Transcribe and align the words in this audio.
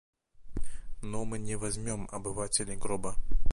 Но 1.03 1.25
мы 1.25 1.37
не 1.37 1.55
зовем 1.59 2.09
обывателей 2.11 2.75
гроба. 2.75 3.15